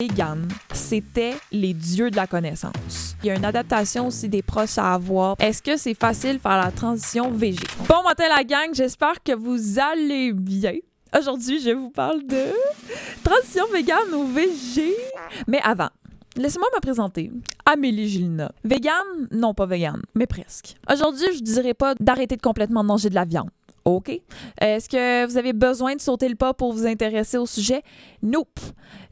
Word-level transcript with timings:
vegan, 0.00 0.46
c'était 0.72 1.34
les 1.50 1.74
dieux 1.74 2.08
de 2.08 2.14
la 2.14 2.28
connaissance. 2.28 3.16
Il 3.20 3.26
y 3.26 3.30
a 3.30 3.34
une 3.36 3.44
adaptation 3.44 4.06
aussi 4.06 4.28
des 4.28 4.42
proches 4.42 4.78
à 4.78 4.94
avoir. 4.94 5.34
Est-ce 5.40 5.60
que 5.60 5.76
c'est 5.76 5.94
facile 5.94 6.38
faire 6.38 6.56
la 6.56 6.70
transition 6.70 7.32
VG? 7.32 7.58
Bon 7.88 8.04
matin 8.04 8.28
la 8.28 8.44
gang, 8.44 8.72
j'espère 8.72 9.20
que 9.24 9.34
vous 9.34 9.80
allez 9.80 10.32
bien. 10.32 10.74
Aujourd'hui, 11.18 11.60
je 11.60 11.70
vous 11.70 11.90
parle 11.90 12.24
de 12.24 12.44
transition 13.24 13.64
vegan 13.72 14.14
ou 14.14 14.26
VG. 14.28 14.94
Mais 15.48 15.60
avant, 15.64 15.90
Laissez-moi 16.36 16.68
me 16.72 16.80
présenter. 16.80 17.32
Amélie 17.66 18.08
Gilna. 18.08 18.52
Vegan? 18.62 19.26
Non, 19.32 19.54
pas 19.54 19.66
vegan, 19.66 20.00
mais 20.14 20.26
presque. 20.26 20.76
Aujourd'hui, 20.88 21.26
je 21.34 21.42
dirais 21.42 21.74
pas 21.74 21.96
d'arrêter 21.98 22.36
de 22.36 22.42
complètement 22.42 22.84
manger 22.84 23.10
de 23.10 23.16
la 23.16 23.24
viande. 23.24 23.50
OK. 23.88 24.20
Est-ce 24.60 24.88
que 24.88 25.26
vous 25.26 25.36
avez 25.38 25.52
besoin 25.52 25.96
de 25.96 26.00
sauter 26.00 26.28
le 26.28 26.34
pas 26.34 26.52
pour 26.52 26.72
vous 26.72 26.86
intéresser 26.86 27.38
au 27.38 27.46
sujet? 27.46 27.82
Nope. 28.22 28.60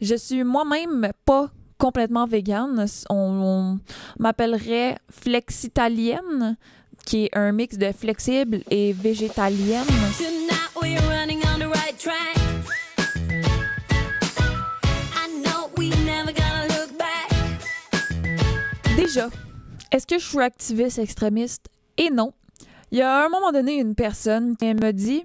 Je 0.00 0.14
suis 0.14 0.44
moi-même 0.44 1.10
pas 1.24 1.50
complètement 1.78 2.26
végane. 2.26 2.86
On, 3.08 3.78
m'appellerait 4.18 4.96
flexitalienne, 5.10 6.56
qui 7.06 7.24
est 7.24 7.36
un 7.36 7.52
mix 7.52 7.78
de 7.78 7.90
flexible 7.92 8.60
et 8.70 8.92
végétalienne. 8.92 9.84
Déjà, 18.96 19.28
est-ce 19.90 20.06
que 20.06 20.18
je 20.18 20.24
suis 20.24 20.40
activiste 20.40 20.98
extrémiste? 20.98 21.66
Et 21.96 22.10
non. 22.10 22.32
Il 22.92 22.98
y 22.98 23.02
a 23.02 23.24
un 23.24 23.28
moment 23.28 23.52
donné 23.52 23.80
une 23.80 23.94
personne 23.94 24.56
qui 24.56 24.72
me 24.74 24.92
dit 24.92 25.24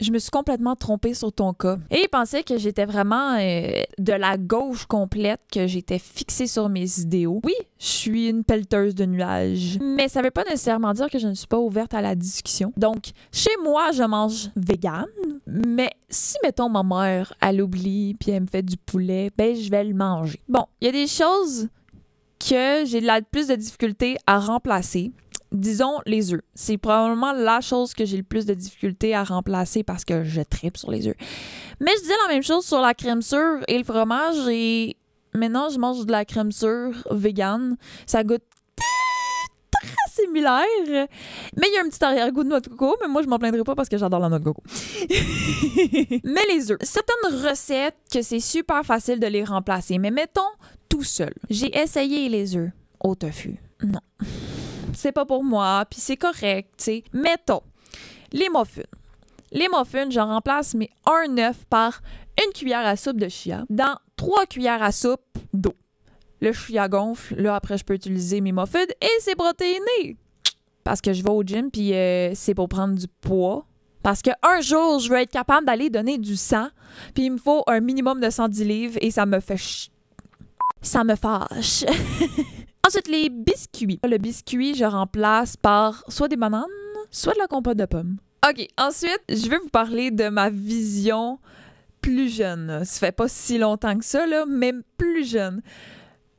je 0.00 0.12
me 0.12 0.18
suis 0.18 0.30
complètement 0.30 0.76
trompée 0.76 1.14
sur 1.14 1.32
ton 1.32 1.52
cas. 1.52 1.78
Et 1.90 2.02
il 2.02 2.08
pensait 2.08 2.42
que 2.42 2.56
j'étais 2.58 2.84
vraiment 2.84 3.36
euh, 3.38 3.82
de 3.98 4.12
la 4.12 4.36
gauche 4.36 4.86
complète, 4.86 5.40
que 5.52 5.66
j'étais 5.66 5.98
fixée 5.98 6.46
sur 6.46 6.68
mes 6.68 7.00
idéaux. 7.00 7.40
Oui, 7.44 7.54
je 7.78 7.86
suis 7.86 8.28
une 8.28 8.44
pelleteuse 8.44 8.94
de 8.94 9.06
nuages, 9.06 9.78
mais 9.80 10.08
ça 10.08 10.22
veut 10.22 10.30
pas 10.30 10.44
nécessairement 10.44 10.92
dire 10.92 11.10
que 11.10 11.18
je 11.18 11.26
ne 11.26 11.34
suis 11.34 11.46
pas 11.46 11.58
ouverte 11.58 11.94
à 11.94 12.00
la 12.00 12.14
discussion. 12.14 12.72
Donc, 12.76 13.10
chez 13.32 13.50
moi, 13.64 13.90
je 13.92 14.04
mange 14.04 14.50
vegan, 14.56 15.06
mais 15.46 15.90
si, 16.08 16.36
mettons, 16.42 16.68
ma 16.68 16.82
mère, 16.82 17.32
elle 17.40 17.60
oublie, 17.60 18.14
puis 18.14 18.30
elle 18.30 18.42
me 18.42 18.46
fait 18.46 18.62
du 18.62 18.76
poulet, 18.76 19.30
ben, 19.36 19.56
je 19.56 19.70
vais 19.70 19.84
le 19.84 19.94
manger. 19.94 20.40
Bon, 20.48 20.66
il 20.80 20.86
y 20.86 20.88
a 20.88 20.92
des 20.92 21.06
choses 21.06 21.68
que 22.38 22.84
j'ai 22.84 23.00
de 23.00 23.24
plus 23.30 23.48
de 23.48 23.56
difficultés 23.56 24.16
à 24.26 24.38
remplacer 24.38 25.12
disons 25.52 25.98
les 26.06 26.32
œufs. 26.32 26.42
C'est 26.54 26.78
probablement 26.78 27.32
la 27.32 27.60
chose 27.60 27.94
que 27.94 28.04
j'ai 28.04 28.16
le 28.16 28.22
plus 28.22 28.46
de 28.46 28.54
difficulté 28.54 29.14
à 29.14 29.24
remplacer 29.24 29.82
parce 29.82 30.04
que 30.04 30.24
je 30.24 30.40
tripe 30.42 30.76
sur 30.76 30.90
les 30.90 31.06
œufs. 31.08 31.16
Mais 31.80 31.92
je 31.96 32.02
disais 32.02 32.14
la 32.26 32.34
même 32.34 32.42
chose 32.42 32.64
sur 32.64 32.80
la 32.80 32.94
crème 32.94 33.22
sûre 33.22 33.58
et 33.68 33.78
le 33.78 33.84
fromage 33.84 34.48
et 34.48 34.96
maintenant 35.34 35.68
je 35.68 35.78
mange 35.78 36.04
de 36.04 36.12
la 36.12 36.24
crème 36.24 36.52
sûre 36.52 36.92
vegan. 37.10 37.76
Ça 38.06 38.24
goûte 38.24 38.42
très 39.70 40.24
similaire. 40.24 40.64
Mais 41.56 41.66
il 41.68 41.74
y 41.74 41.78
a 41.78 41.82
un 41.84 41.88
petit 41.88 42.04
arrière-goût 42.04 42.44
de 42.44 42.48
noix 42.48 42.60
de 42.60 42.68
coco, 42.68 42.96
mais 43.00 43.08
moi, 43.08 43.22
je 43.22 43.28
m'en 43.28 43.38
plaindrai 43.38 43.64
pas 43.64 43.74
parce 43.74 43.88
que 43.88 43.98
j'adore 43.98 44.20
la 44.20 44.28
noix 44.28 44.38
de 44.38 44.44
coco. 44.44 44.62
mais 46.24 46.46
les 46.48 46.70
œufs. 46.70 46.78
Certaines 46.82 47.48
recettes 47.48 47.96
que 48.12 48.22
c'est 48.22 48.40
super 48.40 48.84
facile 48.84 49.20
de 49.20 49.26
les 49.26 49.44
remplacer, 49.44 49.98
mais 49.98 50.10
mettons 50.10 50.40
tout 50.88 51.04
seul. 51.04 51.34
J'ai 51.50 51.76
essayé 51.78 52.28
les 52.28 52.56
œufs 52.56 52.70
au 53.00 53.14
tofu. 53.14 53.60
Non 53.82 54.00
c'est 54.98 55.12
pas 55.12 55.24
pour 55.24 55.44
moi, 55.44 55.84
puis 55.88 56.00
c'est 56.00 56.16
correct, 56.16 56.70
tu 56.76 56.84
sais. 56.84 57.04
Mettons, 57.12 57.62
les 58.32 58.48
muffins. 58.48 58.82
Les 59.52 59.68
muffins, 59.68 60.10
j'en 60.10 60.26
remplace 60.26 60.74
mes 60.74 60.90
un 61.06 61.38
œuf 61.38 61.64
par 61.70 62.02
une 62.44 62.52
cuillère 62.52 62.84
à 62.84 62.96
soupe 62.96 63.16
de 63.16 63.28
chia 63.28 63.64
dans 63.70 63.96
trois 64.16 64.46
cuillères 64.46 64.82
à 64.82 64.92
soupe 64.92 65.20
d'eau. 65.52 65.74
Le 66.40 66.52
chia 66.52 66.88
gonfle, 66.88 67.40
là 67.40 67.54
après 67.54 67.78
je 67.78 67.84
peux 67.84 67.94
utiliser 67.94 68.40
mes 68.40 68.52
muffins 68.52 68.86
et 69.00 69.20
c'est 69.20 69.36
protéiné. 69.36 70.16
Parce 70.84 71.00
que 71.00 71.12
je 71.12 71.22
vais 71.22 71.30
au 71.30 71.42
gym 71.42 71.70
puis 71.70 71.94
euh, 71.94 72.32
c'est 72.34 72.54
pour 72.54 72.68
prendre 72.68 72.94
du 72.94 73.06
poids. 73.20 73.66
Parce 74.02 74.22
que 74.22 74.30
un 74.42 74.60
jour, 74.60 75.00
je 75.00 75.10
veux 75.10 75.18
être 75.18 75.30
capable 75.30 75.66
d'aller 75.66 75.90
donner 75.90 76.18
du 76.18 76.36
sang, 76.36 76.68
puis 77.14 77.24
il 77.26 77.32
me 77.32 77.38
faut 77.38 77.62
un 77.66 77.80
minimum 77.80 78.20
de 78.20 78.30
110 78.30 78.64
livres 78.64 78.98
et 79.00 79.10
ça 79.10 79.26
me 79.26 79.40
fait 79.40 79.56
ch... 79.58 79.90
ça 80.82 81.04
me 81.04 81.14
fâche. 81.14 81.84
Ensuite, 82.88 83.08
les 83.08 83.28
biscuits. 83.28 84.00
Le 84.02 84.16
biscuit, 84.16 84.74
je 84.74 84.86
remplace 84.86 85.58
par 85.58 86.02
soit 86.08 86.26
des 86.26 86.38
bananes, 86.38 86.64
soit 87.10 87.34
de 87.34 87.38
la 87.38 87.46
compote 87.46 87.76
de 87.76 87.84
pommes. 87.84 88.16
OK, 88.48 88.66
ensuite, 88.78 89.20
je 89.28 89.46
vais 89.50 89.58
vous 89.58 89.68
parler 89.68 90.10
de 90.10 90.30
ma 90.30 90.48
vision 90.48 91.38
plus 92.00 92.34
jeune. 92.34 92.86
Ça 92.86 92.98
fait 92.98 93.12
pas 93.12 93.28
si 93.28 93.58
longtemps 93.58 93.98
que 93.98 94.06
ça, 94.06 94.26
là, 94.26 94.46
mais 94.48 94.72
plus 94.96 95.28
jeune. 95.28 95.60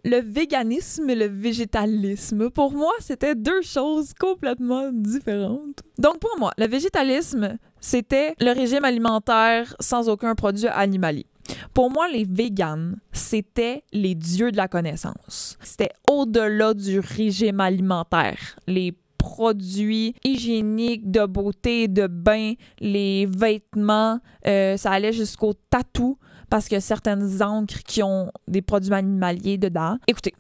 Le 0.04 0.22
véganisme 0.22 1.08
et 1.12 1.16
le 1.16 1.28
végétalisme, 1.28 2.50
pour 2.50 2.72
moi, 2.72 2.94
c'était 3.00 3.36
deux 3.36 3.62
choses 3.62 4.16
complètement 4.20 4.90
différentes. 4.92 5.84
Donc, 6.00 6.18
pour 6.18 6.36
moi, 6.40 6.52
le 6.58 6.66
végétalisme, 6.66 7.60
c'était 7.80 8.34
le 8.40 8.54
régime 8.54 8.86
alimentaire 8.86 9.76
sans 9.80 10.10
aucun 10.10 10.34
produit 10.34 10.68
animalier. 10.68 11.28
Pour 11.74 11.92
moi, 11.92 12.08
les 12.08 12.26
véganes, 12.26 12.98
c'était 13.12 13.84
les 13.92 14.16
dieux 14.16 14.52
de 14.52 14.58
la 14.58 14.68
connaissance. 14.68 15.58
C'était 15.62 15.92
au-delà 16.08 16.74
du 16.74 17.00
régime 17.00 17.60
alimentaire. 17.60 18.38
Les 18.68 18.94
produits 19.18 20.16
hygiéniques, 20.24 21.12
de 21.12 21.26
beauté, 21.26 21.88
de 21.88 22.08
bain, 22.08 22.54
les 22.80 23.26
vêtements, 23.26 24.20
euh, 24.48 24.78
ça 24.78 24.92
allait 24.92 25.14
jusqu'au 25.14 25.54
tatou 25.70 26.18
parce 26.50 26.68
que 26.68 26.80
certaines 26.80 27.42
encres 27.44 27.84
qui 27.86 28.02
ont 28.02 28.32
des 28.48 28.62
produits 28.62 28.94
animaliers 28.94 29.58
dedans. 29.58 29.98
Écoutez, 30.08 30.34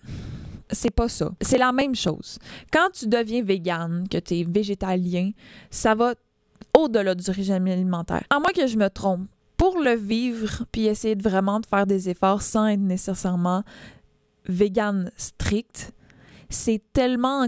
c'est 0.72 0.92
pas 0.92 1.10
ça. 1.10 1.32
C'est 1.42 1.58
la 1.58 1.72
même 1.72 1.94
chose. 1.94 2.40
Quand 2.72 2.90
tu 2.94 3.08
deviens 3.08 3.44
végane, 3.44 4.08
que 4.10 4.18
tu 4.18 4.40
es 4.40 4.44
végétalien, 4.44 5.32
ça 5.70 5.94
va 5.94 6.14
au-delà 6.76 7.16
du 7.16 7.30
régime 7.30 7.68
alimentaire. 7.68 8.24
À 8.30 8.40
moins 8.40 8.52
que 8.56 8.66
je 8.66 8.78
me 8.78 8.90
trompe, 8.90 9.28
pour 9.60 9.78
le 9.78 9.94
vivre, 9.94 10.64
puis 10.72 10.86
essayer 10.86 11.16
de 11.16 11.22
vraiment 11.22 11.60
de 11.60 11.66
faire 11.66 11.86
des 11.86 12.08
efforts 12.10 12.42
sans 12.42 12.68
être 12.68 12.80
nécessairement 12.80 13.64
vegan 14.46 15.12
strict, 15.18 15.92
c'est 16.50 16.82
tellement 16.94 17.46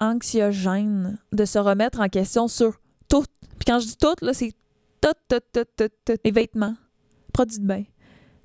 anxiogène 0.00 1.18
de 1.30 1.44
se 1.44 1.58
remettre 1.58 2.00
en 2.00 2.08
question 2.08 2.48
sur 2.48 2.80
tout. 3.06 3.24
Puis 3.58 3.66
quand 3.66 3.78
je 3.80 3.86
dis 3.86 3.96
tout, 3.98 4.14
là, 4.22 4.32
c'est 4.32 4.54
tout, 5.02 5.12
tout, 5.28 5.40
tout, 5.52 5.64
tout, 5.76 5.88
tout. 6.06 6.14
Les 6.24 6.30
vêtements, 6.30 6.74
produits 7.34 7.60
de 7.60 7.66
bain, 7.66 7.84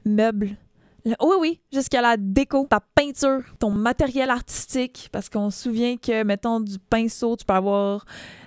meubles. 0.06 0.57
Oui, 1.06 1.35
oui, 1.39 1.62
jusqu'à 1.72 2.01
la 2.01 2.18
déco, 2.18 2.68
ta 2.69 2.81
peinture, 2.81 3.41
ton 3.57 3.72
matériel 3.72 4.29
artistique, 4.29 5.07
parce 5.13 5.29
qu'on 5.29 5.50
se 5.50 5.63
souvient 5.63 5.95
que, 5.95 6.24
mettons, 6.24 6.59
du 6.59 6.78
pinceau, 6.78 7.38
tu 7.38 7.45
peux 7.45 7.53
avoir 7.53 8.03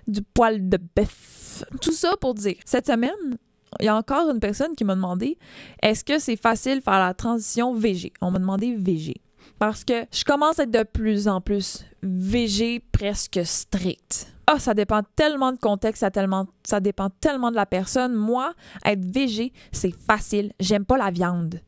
du 0.07 0.21
poil 0.21 0.69
de 0.69 0.79
bœuf. 0.95 1.65
Tout 1.81 1.93
ça 1.93 2.15
pour 2.21 2.35
dire, 2.35 2.57
cette 2.67 2.87
semaine, 2.87 3.39
il 3.79 3.87
y 3.87 3.89
a 3.89 3.97
encore 3.97 4.31
une 4.31 4.41
personne 4.41 4.75
qui 4.75 4.85
m'a 4.85 4.95
demandé 4.95 5.39
est-ce 5.83 6.05
que 6.05 6.19
c'est 6.19 6.37
facile 6.37 6.83
faire 6.83 6.99
la 6.99 7.15
transition 7.15 7.75
VG 7.75 8.13
On 8.21 8.31
m'a 8.31 8.39
demandé 8.39 8.75
VG. 8.75 9.21
Parce 9.59 9.85
que 9.85 10.07
je 10.11 10.25
commence 10.25 10.59
à 10.59 10.65
être 10.65 10.71
de 10.71 10.83
plus 10.83 11.29
en 11.29 11.41
plus 11.41 11.85
VG 12.03 12.83
presque 12.93 13.41
strict. 13.45 14.33
Ah, 14.47 14.59
ça 14.59 14.75
dépend 14.75 15.03
tellement 15.15 15.53
de 15.53 15.59
contexte, 15.59 16.01
ça, 16.01 16.11
tellement, 16.11 16.47
ça 16.65 16.81
dépend 16.81 17.09
tellement 17.21 17.51
de 17.51 17.57
la 17.57 17.67
personne. 17.67 18.15
Moi, 18.15 18.53
être 18.85 19.05
VG, 19.05 19.53
c'est 19.71 19.95
facile. 19.95 20.53
J'aime 20.59 20.85
pas 20.85 20.97
la 20.97 21.11
viande. 21.11 21.61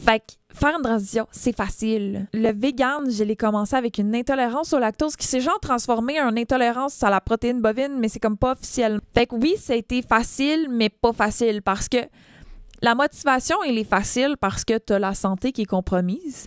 Fait 0.00 0.20
que 0.20 0.56
faire 0.58 0.76
une 0.76 0.82
transition, 0.82 1.26
c'est 1.30 1.54
facile. 1.54 2.26
Le 2.32 2.52
vegan, 2.52 3.10
je 3.10 3.22
l'ai 3.22 3.36
commencé 3.36 3.76
avec 3.76 3.98
une 3.98 4.14
intolérance 4.14 4.72
au 4.72 4.78
lactose 4.78 5.14
qui 5.14 5.26
s'est 5.26 5.40
genre 5.40 5.60
transformée 5.60 6.20
en 6.20 6.36
intolérance 6.36 7.02
à 7.02 7.10
la 7.10 7.20
protéine 7.20 7.60
bovine, 7.60 7.98
mais 7.98 8.08
c'est 8.08 8.18
comme 8.18 8.38
pas 8.38 8.52
officiel. 8.52 9.00
Fait 9.14 9.26
que 9.26 9.34
oui, 9.34 9.54
ça 9.58 9.74
a 9.74 9.76
été 9.76 10.02
facile, 10.02 10.68
mais 10.70 10.88
pas 10.88 11.12
facile 11.12 11.62
parce 11.62 11.88
que 11.88 11.98
la 12.82 12.94
motivation, 12.94 13.62
elle 13.62 13.76
est 13.76 13.84
facile 13.84 14.36
parce 14.40 14.64
que 14.64 14.78
tu 14.78 14.94
as 14.94 14.98
la 14.98 15.12
santé 15.12 15.52
qui 15.52 15.62
est 15.62 15.66
compromise. 15.66 16.46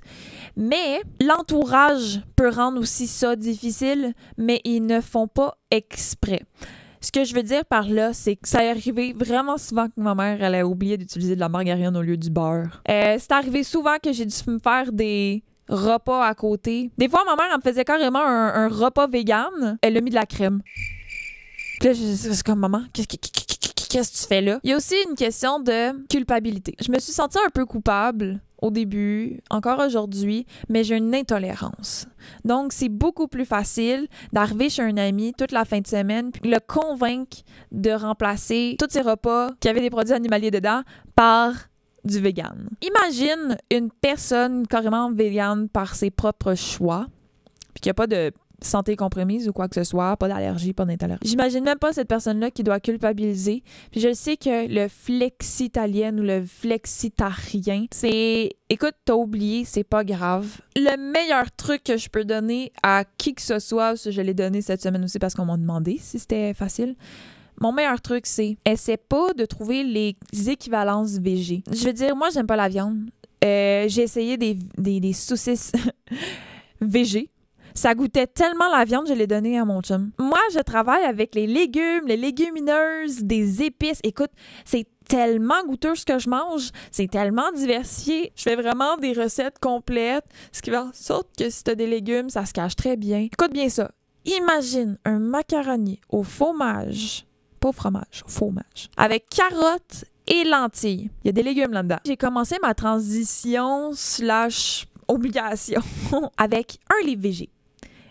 Mais 0.58 1.02
l'entourage 1.22 2.22
peut 2.36 2.50
rendre 2.50 2.80
aussi 2.80 3.06
ça 3.06 3.36
difficile, 3.36 4.14
mais 4.38 4.62
ils 4.64 4.84
ne 4.84 5.00
font 5.00 5.28
pas 5.28 5.58
exprès. 5.70 6.42
Ce 7.04 7.12
que 7.12 7.26
je 7.26 7.36
veux 7.36 7.44
dire 7.44 7.66
par 7.66 7.90
là, 7.90 8.14
c'est 8.14 8.38
que 8.38 8.48
ça 8.48 8.64
est 8.64 8.70
arrivé 8.70 9.14
vraiment 9.14 9.58
souvent 9.58 9.88
que 9.88 9.94
ma 9.98 10.16
mère, 10.16 10.42
elle 10.42 10.56
a 10.56 10.66
oublié 10.66 10.98
d'utiliser 10.98 11.36
de 11.36 11.40
la 11.42 11.50
margarine 11.50 11.98
au 11.98 12.02
lieu 12.02 12.16
du 12.16 12.30
beurre. 12.30 12.82
Euh, 12.90 13.18
c'est 13.20 13.32
arrivé 13.34 13.64
souvent 13.64 13.98
que 14.02 14.14
j'ai 14.14 14.26
dû 14.26 14.36
me 14.48 14.58
faire 14.58 14.90
des 14.94 15.44
repas 15.68 16.26
à 16.26 16.34
côté. 16.34 16.92
Des 16.98 17.10
fois, 17.10 17.26
ma 17.26 17.36
mère, 17.36 17.48
elle 17.52 17.58
me 17.58 17.62
faisait 17.62 17.84
carrément 17.84 18.24
un, 18.26 18.70
repas 18.70 19.08
vegan. 19.08 19.78
Elle 19.82 19.98
a 19.98 20.02
mis 20.02 20.12
de 20.12 20.16
la 20.16 20.26
crème. 20.26 20.62
Puis 21.82 21.90
là, 21.90 21.94
c'est 21.94 22.42
comme, 22.44 22.60
maman, 22.60 22.84
qu'est-ce 22.94 23.10
que 23.10 23.18
tu 24.02 24.28
fais 24.28 24.42
là? 24.42 24.60
Il 24.64 24.72
y 24.72 24.74
a 24.74 24.78
aussi 24.78 24.96
une 25.08 25.16
question 25.16 25.60
de 25.60 26.08
culpabilité. 26.08 26.76
Je 26.82 26.92
me 26.92 27.00
suis 27.00 27.14
sentie 27.14 27.38
un 27.38 27.50
peu 27.50 27.66
coupable 27.66 28.42
au 28.62 28.72
début, 28.72 29.42
encore 29.50 29.80
aujourd'hui, 29.80 30.46
mais 30.70 30.86
j'ai 30.86 30.96
une 30.96 31.14
intolérance. 31.14 32.08
Donc, 32.46 32.72
c'est 32.72 32.88
beaucoup 32.88 33.28
plus 33.28 33.46
facile 33.46 34.08
d'arriver 34.32 34.70
chez 34.70 34.84
un 34.84 34.96
ami 34.96 35.34
toute 35.34 35.52
la 35.52 35.66
fin 35.66 35.82
de 35.82 35.88
semaine, 35.88 36.32
puis 36.32 36.50
le 36.50 36.60
convaincre 36.66 37.40
de 37.72 37.92
remplacer 37.92 38.78
tous 38.80 38.88
ses 38.90 39.02
repas 39.02 39.50
qui 39.60 39.68
avaient 39.68 39.82
des 39.82 39.90
produits 39.90 40.14
animaliers 40.14 40.52
dedans 40.52 40.82
par 41.14 41.54
du 42.06 42.20
vegan. 42.20 42.70
Imagine 42.82 43.58
une 43.70 43.90
personne 43.92 44.66
carrément 44.68 45.12
végane 45.12 45.68
par 45.68 45.96
ses 45.96 46.10
propres 46.10 46.56
choix, 46.56 47.08
puis 47.74 47.82
qu'il 47.82 47.90
n'y 47.90 47.92
a 47.92 47.96
pas 47.96 48.08
de 48.08 48.32
santé 48.66 48.96
compromise 48.96 49.48
ou 49.48 49.54
quoi 49.54 49.68
que 49.68 49.76
ce 49.76 49.84
soit, 49.84 50.18
pas 50.18 50.28
d'allergie, 50.28 50.74
pas 50.74 50.86
d'intolérance. 50.86 51.22
J'imagine 51.24 51.64
même 51.64 51.80
pas 51.80 51.94
cette 51.94 52.08
personne-là 52.08 52.52
qui 52.52 52.64
doit 52.64 52.80
culpabiliser. 52.80 53.64
Puis 53.92 54.02
je 54.02 54.14
sais 54.14 54.38
que 54.38 54.68
le 54.68 54.88
flexitalien 54.88 56.18
ou 56.18 56.24
le 56.24 56.46
flexitarien, 56.46 57.86
c'est 57.92 58.52
écoute, 58.70 58.96
t'as 59.06 59.14
oublié, 59.14 59.66
c'est 59.66 59.84
pas 59.84 60.04
grave. 60.04 60.60
Le 60.76 60.98
meilleur 61.12 61.52
truc 61.52 61.84
que 61.84 61.98
je 61.98 62.10
peux 62.10 62.26
donner 62.26 62.72
à 62.82 63.04
qui 63.18 63.36
que 63.36 63.42
ce 63.42 63.60
soit, 63.60 63.96
je 64.10 64.22
l'ai 64.22 64.34
donné 64.34 64.62
cette 64.62 64.82
semaine 64.82 65.04
aussi 65.04 65.20
parce 65.20 65.36
qu'on 65.36 65.46
m'a 65.46 65.58
demandé 65.58 65.98
si 66.00 66.20
c'était 66.20 66.54
facile. 66.54 66.96
Mon 67.60 67.72
meilleur 67.72 68.02
truc, 68.02 68.26
c'est 68.26 68.58
essaie 68.66 68.98
pas 68.98 69.34
de 69.34 69.46
trouver 69.46 69.84
les 69.84 70.16
équivalences 70.50 71.18
VG. 71.20 71.64
Je 71.72 71.86
veux 71.86 71.94
dire, 71.94 72.16
moi, 72.16 72.30
j'aime 72.34 72.48
pas 72.48 72.56
la 72.56 72.68
viande. 72.68 73.10
Euh, 73.44 73.86
j'ai 73.88 74.04
essayé 74.04 74.38
des, 74.38 74.58
des, 74.78 75.00
des 75.00 75.14
saucisses 75.14 75.72
VG. 76.82 77.30
Ça 77.74 77.96
goûtait 77.96 78.28
tellement 78.28 78.70
la 78.70 78.86
viande, 78.86 79.08
je 79.08 79.14
l'ai 79.14 79.28
donné 79.28 79.58
à 79.58 79.66
mon 79.66 79.82
chum. 79.82 80.12
Moi, 80.20 80.40
je 80.54 80.60
travaille 80.60 81.04
avec 81.04 81.34
les 81.36 81.48
légumes, 81.48 82.06
les 82.06 82.18
légumineuses, 82.18 83.24
des 83.24 83.64
épices. 83.64 84.00
Écoute, 84.04 84.32
c'est 84.64 84.88
tellement 85.08 85.64
goûteux 85.66 85.96
ce 85.96 86.06
que 86.06 86.20
je 86.20 86.30
mange, 86.30 86.70
c'est 86.92 87.10
tellement 87.10 87.52
diversifié. 87.52 88.32
Je 88.36 88.44
fais 88.44 88.56
vraiment 88.56 88.98
des 88.98 89.14
recettes 89.14 89.60
complètes, 89.60 90.26
ce 90.52 90.62
qui 90.62 90.70
va 90.70 90.86
en 90.86 90.94
sorte 90.94 91.28
que 91.38 91.50
si 91.50 91.64
t'as 91.64 91.76
des 91.76 91.88
légumes, 91.88 92.30
ça 92.30 92.46
se 92.46 92.54
cache 92.54 92.76
très 92.76 92.96
bien. 92.96 93.20
Écoute 93.20 93.52
bien 93.52 93.70
ça. 93.70 93.92
Imagine 94.26 94.98
un 95.04 95.20
macaroni 95.20 96.00
au 96.10 96.24
fromage, 96.24 97.26
pas 97.60 97.70
au 97.70 97.74
fromage, 97.74 98.24
au 98.26 98.30
fromage, 98.30 98.90
avec 98.96 99.28
carottes 99.30 100.06
et 100.28 100.46
lentilles. 100.46 101.10
Il 101.24 101.28
y 101.28 101.30
a 101.30 101.34
des 101.34 101.44
légumes 101.44 101.72
là-dedans. 101.72 101.98
J'ai 102.06 102.18
commencé 102.18 102.56
ma 102.62 102.74
transition 102.74 103.92
slash 103.94 104.88
obligation 105.08 105.82
avec 106.38 106.80
un 106.90 107.06
livre 107.06 107.22
végé. 107.22 107.50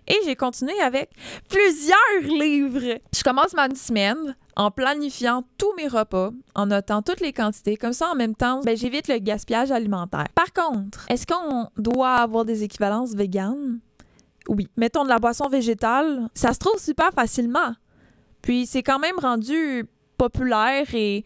Et 0.08 0.18
j'ai 0.24 0.36
continué 0.36 0.78
avec 0.80 1.10
plusieurs 1.48 2.38
livres. 2.38 2.98
Je 3.14 3.22
commence 3.22 3.54
ma 3.54 3.68
semaine 3.74 4.36
en 4.56 4.70
planifiant 4.70 5.44
tous 5.58 5.72
mes 5.76 5.88
repas, 5.88 6.30
en 6.54 6.66
notant 6.66 7.02
toutes 7.02 7.20
les 7.20 7.32
quantités. 7.32 7.76
Comme 7.76 7.92
ça, 7.92 8.10
en 8.10 8.14
même 8.14 8.34
temps, 8.34 8.60
ben, 8.60 8.76
j'évite 8.76 9.08
le 9.08 9.18
gaspillage 9.18 9.70
alimentaire. 9.70 10.26
Par 10.34 10.52
contre, 10.52 11.06
est-ce 11.08 11.26
qu'on 11.26 11.68
doit 11.76 12.16
avoir 12.16 12.44
des 12.44 12.62
équivalences 12.62 13.14
véganes? 13.14 13.80
Oui. 14.48 14.68
Mettons 14.76 15.04
de 15.04 15.08
la 15.08 15.18
boisson 15.18 15.48
végétale, 15.48 16.28
ça 16.34 16.52
se 16.52 16.58
trouve 16.58 16.78
super 16.80 17.12
facilement. 17.12 17.74
Puis 18.42 18.66
c'est 18.66 18.82
quand 18.82 18.98
même 18.98 19.18
rendu 19.20 19.84
populaire 20.18 20.86
et 20.94 21.24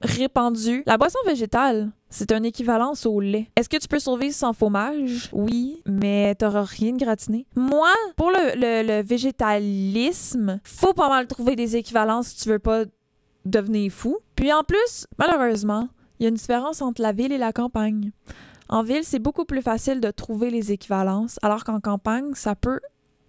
répandu. 0.00 0.82
La 0.86 0.96
boisson 0.96 1.18
végétale, 1.26 1.92
c'est 2.08 2.32
une 2.32 2.44
équivalence 2.44 3.06
au 3.06 3.20
lait. 3.20 3.50
Est-ce 3.56 3.68
que 3.68 3.76
tu 3.76 3.88
peux 3.88 3.98
survivre 3.98 4.34
sans 4.34 4.52
fromage? 4.52 5.28
Oui, 5.32 5.82
mais 5.86 6.34
t'auras 6.34 6.62
rien 6.62 6.92
de 6.92 6.98
gratiné. 6.98 7.46
Moi, 7.56 7.92
pour 8.16 8.30
le, 8.30 9.02
végétalisme, 9.02 10.60
faut 10.64 10.92
pas 10.92 11.08
mal 11.08 11.26
trouver 11.26 11.56
des 11.56 11.76
équivalences 11.76 12.28
si 12.28 12.42
tu 12.42 12.48
veux 12.48 12.58
pas 12.58 12.84
devenir 13.44 13.92
fou. 13.92 14.18
Puis 14.34 14.52
en 14.52 14.62
plus, 14.62 15.06
malheureusement, 15.18 15.88
il 16.18 16.24
y 16.24 16.26
a 16.26 16.28
une 16.28 16.36
différence 16.36 16.82
entre 16.82 17.02
la 17.02 17.12
ville 17.12 17.32
et 17.32 17.38
la 17.38 17.52
campagne. 17.52 18.12
En 18.68 18.82
ville, 18.82 19.04
c'est 19.04 19.18
beaucoup 19.18 19.44
plus 19.44 19.62
facile 19.62 20.00
de 20.00 20.10
trouver 20.10 20.50
les 20.50 20.72
équivalences, 20.72 21.38
alors 21.42 21.62
qu'en 21.62 21.80
campagne, 21.80 22.34
ça 22.34 22.56
peut 22.56 22.80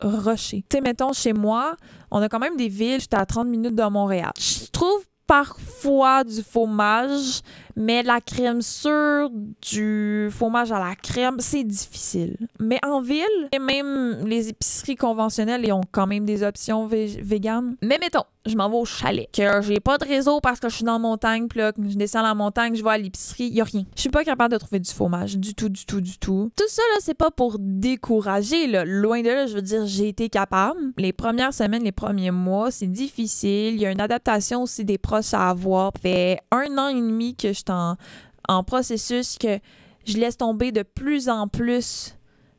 rusher. 0.01 0.63
Tu 0.69 0.77
sais, 0.77 0.81
mettons, 0.81 1.13
chez 1.13 1.33
moi, 1.33 1.75
on 2.11 2.21
a 2.21 2.29
quand 2.29 2.39
même 2.39 2.57
des 2.57 2.69
villes, 2.69 2.99
j'étais 2.99 3.17
à 3.17 3.25
30 3.25 3.47
minutes 3.47 3.75
de 3.75 3.83
Montréal. 3.83 4.31
Je 4.37 4.69
trouve 4.71 5.05
parfois 5.27 6.23
du 6.23 6.41
fromage, 6.41 7.41
mais 7.77 8.01
la 8.01 8.19
crème 8.19 8.61
sûre 8.61 9.29
du 9.61 10.29
fromage 10.31 10.71
à 10.71 10.79
la 10.79 10.95
crème, 10.95 11.35
c'est 11.39 11.63
difficile. 11.63 12.35
Mais 12.59 12.79
en 12.83 13.01
ville, 13.01 13.23
et 13.53 13.59
même 13.59 14.25
les 14.25 14.49
épiceries 14.49 14.95
conventionnelles, 14.95 15.63
ils 15.63 15.71
ont 15.71 15.81
quand 15.91 16.07
même 16.07 16.25
des 16.25 16.43
options 16.43 16.87
véganes. 16.87 17.75
Mais 17.83 17.99
mettons, 18.01 18.23
je 18.47 18.55
m'en 18.55 18.69
vais 18.69 18.77
au 18.77 18.85
chalet, 18.85 19.29
que 19.31 19.61
j'ai 19.61 19.79
pas 19.79 19.97
de 19.97 20.05
réseau 20.05 20.39
parce 20.41 20.59
que 20.59 20.69
je 20.69 20.75
suis 20.75 20.83
dans 20.85 20.93
la 20.93 20.99
montagne, 20.99 21.47
puis 21.47 21.59
là, 21.59 21.71
je 21.77 21.95
descends 21.95 22.23
la 22.23 22.33
montagne, 22.33 22.75
je 22.75 22.83
vais 22.83 22.89
à 22.89 22.97
l'épicerie, 22.97 23.49
y 23.49 23.61
a 23.61 23.63
rien. 23.63 23.83
Je 23.95 24.01
suis 24.01 24.09
pas 24.09 24.23
capable 24.23 24.53
de 24.53 24.57
trouver 24.57 24.79
du 24.79 24.89
fromage, 24.89 25.37
du 25.37 25.53
tout, 25.53 25.69
du 25.69 25.85
tout, 25.85 26.01
du 26.01 26.17
tout. 26.17 26.49
Tout 26.55 26.67
ça, 26.67 26.81
là, 26.93 26.99
c'est 27.01 27.13
pas 27.13 27.29
pour 27.29 27.57
décourager, 27.59 28.67
là. 28.67 28.85
Loin 28.85 29.21
de 29.21 29.29
là, 29.29 29.45
je 29.45 29.53
veux 29.53 29.61
dire, 29.61 29.85
j'ai 29.85 30.07
été 30.07 30.29
capable. 30.29 30.79
Les 30.97 31.13
premières 31.13 31.53
semaines, 31.53 31.83
les 31.83 31.91
premiers 31.91 32.31
mois, 32.31 32.71
c'est 32.71 32.87
difficile. 32.87 33.75
Il 33.75 33.81
y 33.81 33.85
a 33.85 33.91
une 33.91 34.01
adaptation 34.01 34.63
aussi 34.63 34.83
des 34.83 34.97
proches 34.97 35.33
à 35.33 35.49
avoir. 35.49 35.91
Fait 36.01 36.39
un 36.51 36.77
an 36.77 36.87
et 36.87 36.95
demi 36.95 37.35
que 37.35 37.53
je 37.53 37.63
en 37.69 38.63
processus 38.63 39.37
que 39.37 39.59
je 40.05 40.17
laisse 40.17 40.37
tomber 40.37 40.71
de 40.71 40.83
plus 40.83 41.29
en 41.29 41.47
plus 41.47 42.15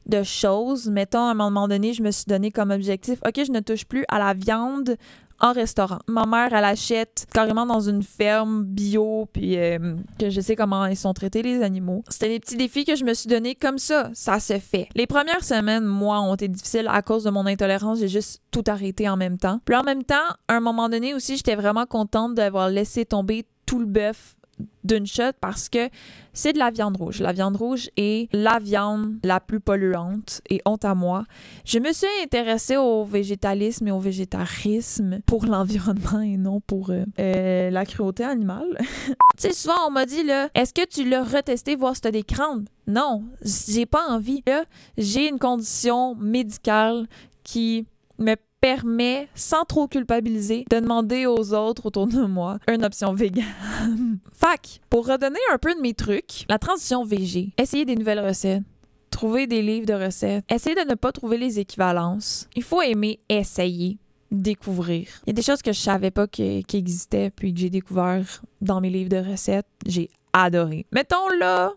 de 0.06 0.22
choses. 0.22 0.88
Mettons, 0.88 1.26
à 1.26 1.30
un 1.30 1.34
moment 1.34 1.68
donné, 1.68 1.92
je 1.92 2.02
me 2.02 2.10
suis 2.10 2.24
donné 2.26 2.50
comme 2.50 2.70
objectif, 2.70 3.18
OK, 3.26 3.44
je 3.46 3.52
ne 3.52 3.60
touche 3.60 3.84
plus 3.84 4.04
à 4.08 4.18
la 4.18 4.34
viande 4.34 4.96
en 5.40 5.52
restaurant. 5.52 5.98
Ma 6.08 6.26
mère, 6.26 6.52
elle 6.52 6.64
achète 6.64 7.26
carrément 7.32 7.64
dans 7.64 7.80
une 7.80 8.02
ferme 8.02 8.64
bio, 8.64 9.28
puis 9.32 9.56
euh, 9.56 9.94
que 10.18 10.30
je 10.30 10.40
sais 10.40 10.56
comment 10.56 10.86
ils 10.86 10.96
sont 10.96 11.12
traités 11.12 11.42
les 11.42 11.62
animaux. 11.62 12.02
C'était 12.08 12.30
des 12.30 12.40
petits 12.40 12.56
défis 12.56 12.84
que 12.84 12.96
je 12.96 13.04
me 13.04 13.14
suis 13.14 13.28
donné 13.28 13.54
comme 13.54 13.78
ça. 13.78 14.10
Ça 14.14 14.40
se 14.40 14.58
fait. 14.58 14.88
Les 14.96 15.06
premières 15.06 15.44
semaines, 15.44 15.84
moi, 15.84 16.20
ont 16.20 16.34
été 16.34 16.48
difficiles 16.48 16.88
à 16.90 17.02
cause 17.02 17.22
de 17.22 17.30
mon 17.30 17.46
intolérance. 17.46 18.00
J'ai 18.00 18.08
juste 18.08 18.42
tout 18.50 18.64
arrêté 18.66 19.08
en 19.08 19.16
même 19.16 19.38
temps. 19.38 19.60
Puis 19.64 19.76
en 19.76 19.84
même 19.84 20.02
temps, 20.02 20.16
à 20.48 20.54
un 20.54 20.60
moment 20.60 20.88
donné 20.88 21.14
aussi, 21.14 21.36
j'étais 21.36 21.54
vraiment 21.54 21.86
contente 21.86 22.34
d'avoir 22.34 22.68
laissé 22.68 23.04
tomber 23.04 23.46
tout 23.64 23.78
le 23.78 23.86
bœuf 23.86 24.37
d'une 24.84 25.06
shot 25.06 25.32
parce 25.40 25.68
que 25.68 25.88
c'est 26.32 26.52
de 26.52 26.58
la 26.58 26.70
viande 26.70 26.96
rouge. 26.96 27.20
La 27.20 27.32
viande 27.32 27.56
rouge 27.56 27.90
est 27.96 28.28
la 28.32 28.58
viande 28.58 29.18
la 29.24 29.40
plus 29.40 29.60
polluante 29.60 30.40
et 30.48 30.60
honte 30.64 30.84
à 30.84 30.94
moi. 30.94 31.24
Je 31.64 31.78
me 31.78 31.92
suis 31.92 32.06
intéressée 32.22 32.76
au 32.76 33.04
végétalisme 33.04 33.88
et 33.88 33.90
au 33.90 33.98
végétarisme 33.98 35.20
pour 35.26 35.46
l'environnement 35.52 36.20
et 36.20 36.36
non 36.36 36.60
pour 36.60 36.90
euh, 36.90 37.04
euh, 37.18 37.70
la 37.70 37.84
cruauté 37.84 38.24
animale. 38.24 38.78
tu 38.78 39.14
sais, 39.38 39.52
souvent 39.52 39.88
on 39.88 39.90
m'a 39.90 40.06
dit 40.06 40.22
là, 40.22 40.48
est-ce 40.54 40.72
que 40.72 40.86
tu 40.86 41.08
l'as 41.08 41.24
retesté 41.24 41.76
voir 41.76 41.94
si 41.94 42.02
t'as 42.02 42.10
des 42.10 42.22
crampes? 42.22 42.68
Non, 42.86 43.24
j'ai 43.42 43.84
pas 43.84 44.08
envie. 44.08 44.42
Là, 44.46 44.64
j'ai 44.96 45.28
une 45.28 45.38
condition 45.38 46.14
médicale 46.14 47.06
qui 47.42 47.86
me 48.18 48.34
permet, 48.60 49.28
sans 49.34 49.64
trop 49.64 49.88
culpabiliser, 49.88 50.64
de 50.70 50.80
demander 50.80 51.26
aux 51.26 51.54
autres 51.54 51.86
autour 51.86 52.06
de 52.06 52.24
moi 52.24 52.58
une 52.68 52.84
option 52.84 53.12
végane. 53.12 53.44
Fac, 54.32 54.80
pour 54.90 55.06
redonner 55.06 55.38
un 55.52 55.58
peu 55.58 55.74
de 55.74 55.80
mes 55.80 55.94
trucs, 55.94 56.44
la 56.48 56.58
transition 56.58 57.04
VG, 57.04 57.52
essayer 57.58 57.84
des 57.84 57.96
nouvelles 57.96 58.24
recettes, 58.24 58.62
trouver 59.10 59.46
des 59.46 59.62
livres 59.62 59.86
de 59.86 59.94
recettes, 59.94 60.44
essayer 60.50 60.74
de 60.74 60.88
ne 60.88 60.94
pas 60.94 61.12
trouver 61.12 61.38
les 61.38 61.58
équivalences. 61.58 62.48
Il 62.56 62.62
faut 62.62 62.82
aimer 62.82 63.18
essayer 63.28 63.98
découvrir. 64.30 65.08
Il 65.24 65.28
y 65.28 65.30
a 65.30 65.32
des 65.32 65.42
choses 65.42 65.62
que 65.62 65.72
je 65.72 65.80
savais 65.80 66.10
pas 66.10 66.26
qui, 66.26 66.64
existaient 66.72 67.30
puis 67.30 67.52
que 67.52 67.60
j'ai 67.60 67.70
découvert 67.70 68.42
dans 68.60 68.80
mes 68.80 68.90
livres 68.90 69.08
de 69.08 69.30
recettes. 69.30 69.66
J'ai 69.86 70.10
adoré. 70.32 70.86
Mettons 70.92 71.28
là, 71.40 71.72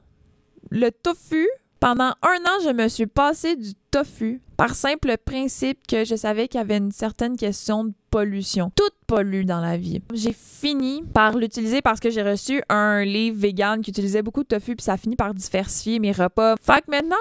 le 0.69 0.89
tofu, 0.91 1.47
pendant 1.79 2.13
un 2.21 2.45
an, 2.45 2.59
je 2.63 2.71
me 2.71 2.87
suis 2.87 3.07
passé 3.07 3.55
du 3.55 3.73
tofu 3.89 4.41
par 4.61 4.75
simple 4.75 5.17
principe 5.17 5.87
que 5.87 6.05
je 6.05 6.15
savais 6.15 6.47
qu'il 6.47 6.59
y 6.59 6.61
avait 6.61 6.77
une 6.77 6.91
certaine 6.91 7.35
question 7.35 7.85
de 7.85 7.93
pollution. 8.11 8.71
Tout 8.75 8.83
pollue 9.07 9.43
dans 9.43 9.59
la 9.59 9.75
vie. 9.75 10.03
J'ai 10.13 10.33
fini 10.33 11.01
par 11.15 11.35
l'utiliser 11.35 11.81
parce 11.81 11.99
que 11.99 12.11
j'ai 12.11 12.21
reçu 12.21 12.61
un 12.69 13.03
livre 13.03 13.39
vegan 13.39 13.81
qui 13.81 13.89
utilisait 13.89 14.21
beaucoup 14.21 14.43
de 14.43 14.47
tofu 14.49 14.75
puis 14.75 14.83
ça 14.83 14.93
a 14.93 14.97
fini 14.97 15.15
par 15.15 15.33
diversifier 15.33 15.97
mes 15.97 16.11
repas. 16.11 16.57
Fait 16.61 16.79
que 16.81 16.91
maintenant, 16.91 17.15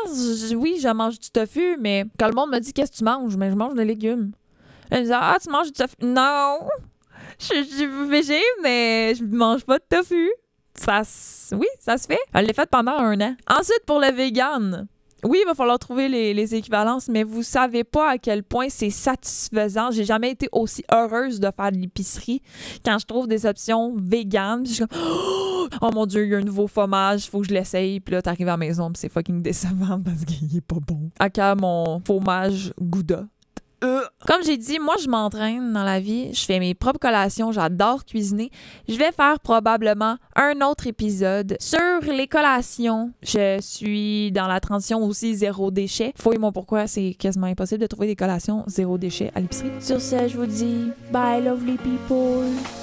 oui, 0.58 0.78
je 0.82 0.88
mange 0.88 1.18
du 1.18 1.30
tofu, 1.30 1.78
mais 1.80 2.04
quand 2.18 2.28
le 2.28 2.34
monde 2.34 2.50
me 2.50 2.58
dit 2.58 2.74
qu'est-ce 2.74 2.92
que 2.92 2.98
tu 2.98 3.04
manges, 3.04 3.38
mais 3.38 3.48
je 3.48 3.56
mange 3.56 3.72
des 3.72 3.86
légumes. 3.86 4.32
Elle 4.90 5.04
me 5.04 5.06
dit 5.06 5.12
ah 5.14 5.38
tu 5.42 5.48
manges 5.48 5.68
du 5.68 5.72
tofu? 5.72 5.94
Non, 6.02 6.58
je 7.38 7.64
suis 7.64 7.86
végé, 8.06 8.38
mais 8.62 9.14
je 9.14 9.24
mange 9.24 9.64
pas 9.64 9.78
de 9.78 9.84
tofu 9.88 10.28
ça, 10.74 11.02
oui, 11.52 11.66
ça 11.78 11.98
se 11.98 12.06
fait. 12.06 12.18
Elle 12.32 12.46
l'a 12.46 12.52
fait 12.52 12.68
pendant 12.70 12.96
un 12.98 13.20
an. 13.20 13.36
Ensuite, 13.48 13.84
pour 13.86 13.98
le 14.00 14.10
vegan, 14.12 14.86
oui, 15.24 15.38
il 15.42 15.46
va 15.46 15.54
falloir 15.54 15.78
trouver 15.78 16.08
les, 16.08 16.54
équivalences, 16.54 17.08
mais 17.08 17.22
vous 17.22 17.42
savez 17.42 17.84
pas 17.84 18.10
à 18.10 18.18
quel 18.18 18.42
point 18.42 18.68
c'est 18.68 18.90
satisfaisant. 18.90 19.90
J'ai 19.90 20.04
jamais 20.04 20.30
été 20.30 20.48
aussi 20.52 20.84
heureuse 20.92 21.38
de 21.38 21.48
faire 21.54 21.70
de 21.70 21.76
l'épicerie 21.76 22.42
quand 22.84 22.98
je 22.98 23.06
trouve 23.06 23.28
des 23.28 23.46
options 23.46 23.94
véganes. 23.96 24.66
Je 24.66 24.72
suis 24.72 24.86
comme, 24.86 24.98
oh 25.82 25.90
mon 25.92 26.06
dieu, 26.06 26.24
il 26.24 26.30
y 26.30 26.34
a 26.34 26.38
un 26.38 26.42
nouveau 26.42 26.66
fromage, 26.66 27.28
faut 27.28 27.40
que 27.40 27.48
je 27.48 27.54
l'essaye. 27.54 28.00
Puis 28.00 28.14
là, 28.14 28.22
t'arrives 28.22 28.48
à 28.48 28.52
la 28.52 28.56
maison, 28.56 28.90
c'est 28.94 29.08
fucking 29.08 29.42
décevant 29.42 30.00
parce 30.04 30.24
qu'il 30.24 30.56
est 30.56 30.60
pas 30.60 30.78
bon. 30.84 31.10
À 31.18 31.30
quand 31.30 31.60
mon 31.60 32.00
fromage 32.00 32.72
Gouda 32.80 33.26
euh. 33.82 34.02
Comme 34.26 34.42
j'ai 34.44 34.56
dit, 34.56 34.78
moi, 34.78 34.94
je 35.02 35.08
m'entraîne 35.08 35.72
dans 35.72 35.84
la 35.84 36.00
vie. 36.00 36.32
Je 36.34 36.44
fais 36.44 36.58
mes 36.58 36.74
propres 36.74 36.98
collations. 36.98 37.52
J'adore 37.52 38.04
cuisiner. 38.04 38.50
Je 38.88 38.94
vais 38.96 39.12
faire 39.12 39.40
probablement 39.40 40.16
un 40.36 40.60
autre 40.60 40.86
épisode 40.86 41.56
sur 41.60 41.78
les 42.12 42.26
collations. 42.26 43.12
Je 43.22 43.58
suis 43.60 44.32
dans 44.32 44.46
la 44.46 44.60
transition 44.60 45.02
aussi 45.04 45.34
zéro 45.34 45.70
déchet. 45.70 46.12
Fouille-moi 46.16 46.52
pourquoi 46.52 46.86
c'est 46.86 47.14
quasiment 47.18 47.46
impossible 47.46 47.80
de 47.80 47.86
trouver 47.86 48.06
des 48.06 48.16
collations 48.16 48.64
zéro 48.66 48.98
déchet 48.98 49.30
à 49.34 49.40
l'épicerie. 49.40 49.70
Sur 49.80 50.00
ce, 50.00 50.28
je 50.28 50.36
vous 50.36 50.46
dis 50.46 50.90
bye, 51.12 51.42
lovely 51.42 51.76
people. 51.78 52.79